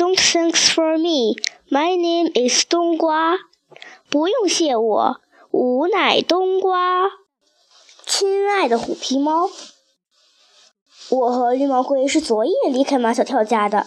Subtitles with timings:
[0.00, 1.36] Don't thanks for me.
[1.68, 3.36] My name is 冬瓜。
[4.08, 5.20] 不用谢我，
[5.50, 7.10] 吾乃冬瓜。
[8.06, 9.50] 亲爱的虎皮猫，
[11.10, 13.84] 我和绿毛龟是昨夜离开马小跳家的。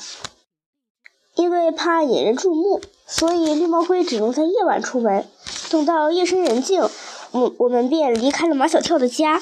[1.34, 5.28] 因为怕引人注目，所以绿毛龟只能在夜晚出门。
[5.72, 6.88] 等到夜深人静，
[7.32, 9.42] 我我们便离开了马小跳的家。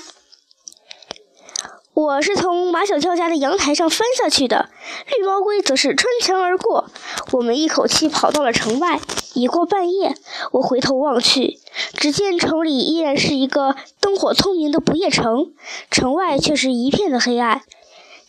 [2.02, 4.70] 我是从马小跳家的阳台上翻下去的，
[5.06, 6.90] 绿毛龟则是穿墙而过。
[7.34, 9.00] 我们一口气跑到了城外。
[9.34, 10.18] 已过半夜，
[10.52, 11.60] 我回头望去，
[11.94, 15.54] 只见城里依然是一个灯火通明的不夜城，
[15.90, 17.62] 城外却是一片的黑暗。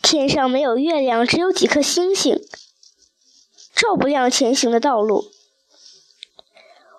[0.01, 2.41] 天上没有月亮，只有几颗星星，
[3.75, 5.25] 照不亮前行的道路。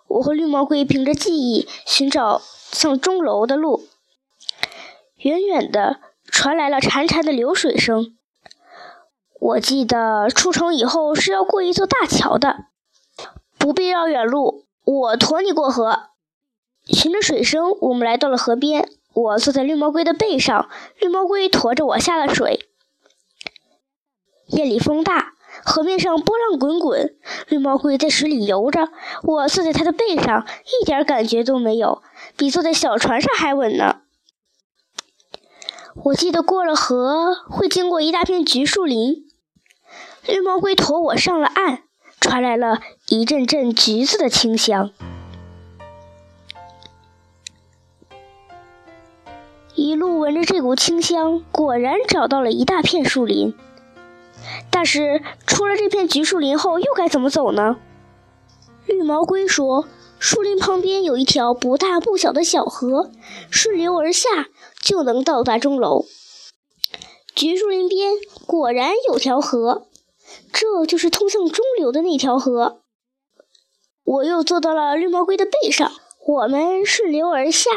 [0.08, 3.86] 我和绿毛龟凭着记忆寻找向钟楼的路，
[5.18, 6.00] 远远的。
[6.34, 8.16] 传来了潺潺的流水声。
[9.38, 12.64] 我记得出城以后是要过一座大桥的，
[13.56, 16.10] 不必绕远路，我驮你过河。
[16.86, 18.88] 循着水声，我们来到了河边。
[19.12, 20.68] 我坐在绿毛龟的背上，
[20.98, 22.66] 绿毛龟驮着我下了水。
[24.48, 27.14] 夜里风大，河面上波浪滚滚，
[27.46, 28.88] 绿毛龟在水里游着，
[29.22, 30.44] 我坐在它的背上，
[30.82, 32.02] 一点感觉都没有，
[32.36, 34.00] 比坐在小船上还稳呢。
[36.02, 39.26] 我记得过了河会经过一大片橘树林，
[40.26, 41.84] 绿毛龟驮我上了岸，
[42.20, 44.90] 传来了一阵阵橘子的清香。
[49.76, 53.54] 一路闻着这股清香，果然找到了一大片树林。
[54.70, 57.76] 但是出了这片橘树林后，又该怎么走呢？
[58.86, 59.86] 绿毛龟说。
[60.18, 63.10] 树林旁边有一条不大不小的小河，
[63.50, 64.48] 顺流而下
[64.80, 66.06] 就能到达钟楼。
[67.34, 68.12] 橘树林边
[68.46, 69.86] 果然有条河，
[70.52, 72.80] 这就是通向中流的那条河。
[74.04, 75.92] 我又坐到了绿毛龟的背上，
[76.26, 77.70] 我们顺流而下。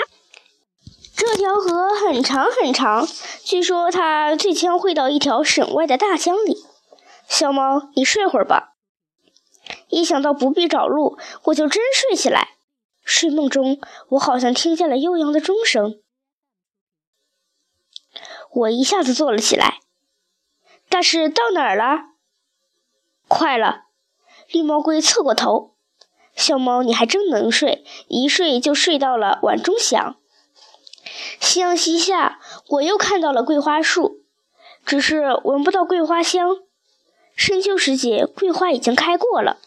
[1.15, 3.07] 这条河很长很长，
[3.43, 6.57] 据说它最将会到一条省外的大江里。
[7.27, 8.76] 小猫，你睡会儿吧。
[9.89, 12.55] 一想到不必找路，我就真睡起来。
[13.03, 13.79] 睡梦中，
[14.09, 16.01] 我好像听见了悠扬的钟声。
[18.51, 19.79] 我一下子坐了起来。
[20.89, 22.13] 但是到哪儿了？
[23.27, 23.87] 快了！
[24.49, 25.75] 绿毛龟侧过头。
[26.33, 30.15] 小猫，你还真能睡，一睡就睡到了晚钟响。
[31.39, 32.39] 夕阳西下，
[32.69, 34.23] 我又看到了桂花树，
[34.85, 36.57] 只是闻不到桂花香。
[37.37, 39.59] 深秋时节，桂花已经开过了。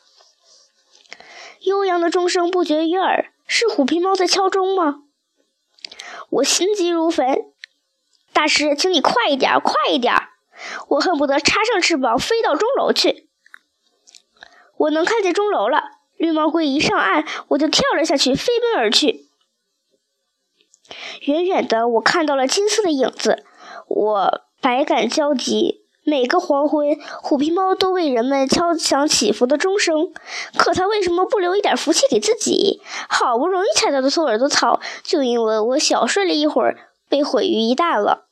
[1.61, 5.05] 悠扬的钟声不绝于耳，是虎皮猫在敲钟吗？
[6.31, 7.53] 我心急如焚，
[8.33, 10.15] 大师，请你快一点，快一点！
[10.89, 13.29] 我恨不得插上翅膀飞到钟楼去。
[14.77, 15.85] 我能看见钟楼了，
[16.17, 19.27] 绿毛龟一上岸，我就跳了下去，飞奔而去。
[21.23, 23.45] 远远的，我看到了金色的影子，
[23.87, 25.87] 我百感交集。
[26.03, 30.13] 每个黄昏，虎皮猫都为人们敲响祈福的钟声。
[30.57, 32.81] 可它为什么不留一点福气给自己？
[33.09, 38.29] 好不容易采到的兔耳朵草，就因为我小睡了一会儿，被毁于一旦了。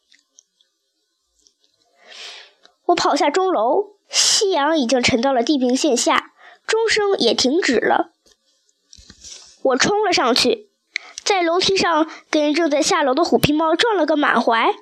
[2.87, 6.33] 我跑下钟楼，夕阳已经沉到了地平线下，
[6.67, 8.13] 钟声也停止了。
[9.63, 10.71] 我冲了上去，
[11.23, 14.75] 在楼梯上跟正在下楼的虎皮猫撞了个满怀。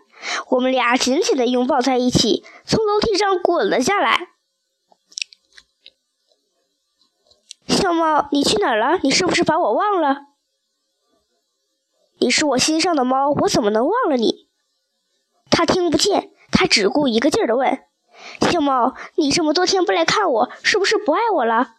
[0.51, 4.29] 我们俩紧紧地拥抱在一起，从楼梯上滚了下来。
[7.69, 8.99] 小猫，你去哪儿了？
[9.03, 10.19] 你是不是把我忘了？
[12.19, 14.49] 你是我心上的猫，我怎么能忘了你？
[15.51, 17.85] 他听不见，他只顾一个劲儿地问
[18.51, 21.75] ：“小猫，你这么多天不来看我，是不是不爱我了？”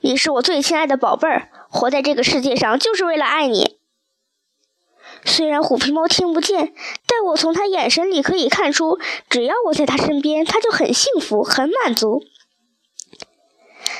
[0.00, 3.81] 你是我最亲爱的宝贝儿，活在这个世界上就是为了爱你。
[5.24, 6.74] 虽然虎皮猫听不见，
[7.06, 8.98] 但我从它眼神里可以看出，
[9.30, 12.24] 只要我在它身边，它就很幸福，很满足。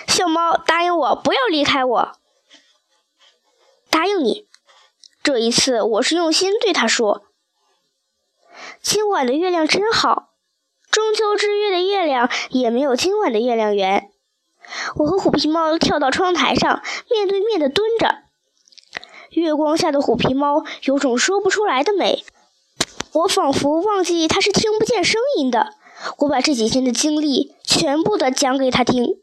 [0.06, 2.12] 小猫，答应我，不要离开我。
[3.88, 4.46] 答应你，
[5.22, 7.22] 这一次我是用心对它说。
[8.80, 10.30] 今晚的月亮真好，
[10.90, 14.10] 中秋之月的月亮也没有今晚的月亮圆。
[14.96, 18.24] 我和虎皮猫跳到窗台上，面对面的蹲着。
[19.32, 22.23] 月光下的虎皮猫有种说不出来的美，
[23.12, 25.75] 我仿佛忘记它是听不见声音的。
[26.19, 29.17] 我把这几天的经历全部的讲给他听，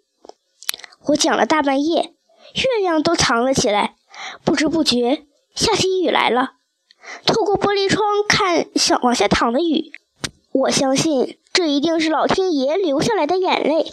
[1.07, 2.13] 我讲了大半夜，
[2.55, 3.95] 月亮都藏了起来。
[4.43, 6.53] 不知不觉，下起雨来了。
[7.25, 9.91] 透过玻璃窗看，想往下淌的雨，
[10.51, 13.91] 我相信这一定是老天爷流下来的眼泪。